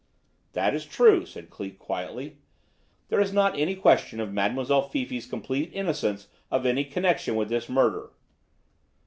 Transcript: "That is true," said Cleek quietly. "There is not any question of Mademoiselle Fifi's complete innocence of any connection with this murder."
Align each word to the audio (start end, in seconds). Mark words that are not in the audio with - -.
"That 0.53 0.73
is 0.73 0.83
true," 0.87 1.27
said 1.27 1.51
Cleek 1.51 1.77
quietly. 1.77 2.37
"There 3.09 3.19
is 3.21 3.31
not 3.31 3.55
any 3.55 3.75
question 3.75 4.19
of 4.19 4.33
Mademoiselle 4.33 4.89
Fifi's 4.89 5.27
complete 5.27 5.69
innocence 5.75 6.27
of 6.49 6.65
any 6.65 6.85
connection 6.85 7.35
with 7.35 7.49
this 7.49 7.69
murder." 7.69 8.09